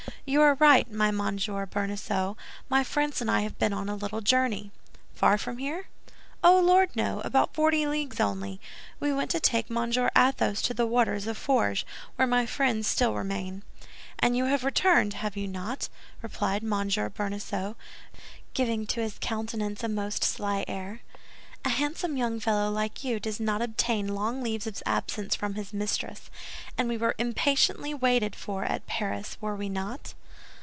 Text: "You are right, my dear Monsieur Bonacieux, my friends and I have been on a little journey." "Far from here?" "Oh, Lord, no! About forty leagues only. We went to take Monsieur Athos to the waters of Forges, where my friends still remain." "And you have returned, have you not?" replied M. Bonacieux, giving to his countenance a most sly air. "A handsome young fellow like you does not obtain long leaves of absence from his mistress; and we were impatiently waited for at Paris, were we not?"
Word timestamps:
"You 0.23 0.41
are 0.43 0.53
right, 0.55 0.89
my 0.89 1.11
dear 1.11 1.17
Monsieur 1.19 1.65
Bonacieux, 1.65 2.37
my 2.69 2.85
friends 2.85 3.19
and 3.19 3.29
I 3.29 3.41
have 3.41 3.59
been 3.59 3.73
on 3.73 3.89
a 3.89 3.95
little 3.97 4.21
journey." 4.21 4.71
"Far 5.13 5.37
from 5.37 5.57
here?" 5.57 5.87
"Oh, 6.41 6.61
Lord, 6.61 6.91
no! 6.95 7.19
About 7.21 7.53
forty 7.53 7.85
leagues 7.85 8.19
only. 8.21 8.61
We 9.01 9.11
went 9.11 9.29
to 9.31 9.41
take 9.41 9.69
Monsieur 9.69 10.09
Athos 10.15 10.61
to 10.61 10.73
the 10.73 10.85
waters 10.85 11.27
of 11.27 11.37
Forges, 11.37 11.83
where 12.15 12.27
my 12.27 12.45
friends 12.45 12.87
still 12.87 13.13
remain." 13.13 13.63
"And 14.19 14.37
you 14.37 14.45
have 14.45 14.63
returned, 14.63 15.15
have 15.15 15.35
you 15.35 15.49
not?" 15.49 15.89
replied 16.21 16.63
M. 16.63 16.69
Bonacieux, 16.87 17.75
giving 18.53 18.85
to 18.87 19.01
his 19.01 19.17
countenance 19.19 19.83
a 19.83 19.89
most 19.89 20.23
sly 20.23 20.63
air. 20.65 21.01
"A 21.65 21.69
handsome 21.69 22.15
young 22.15 22.39
fellow 22.39 22.71
like 22.71 23.03
you 23.03 23.19
does 23.19 23.37
not 23.39 23.61
obtain 23.61 24.15
long 24.15 24.41
leaves 24.41 24.65
of 24.65 24.81
absence 24.85 25.35
from 25.35 25.55
his 25.55 25.73
mistress; 25.73 26.29
and 26.77 26.87
we 26.87 26.95
were 26.97 27.15
impatiently 27.17 27.93
waited 27.93 28.33
for 28.33 28.63
at 28.63 28.87
Paris, 28.87 29.37
were 29.41 29.57
we 29.57 29.67
not?" 29.67 30.13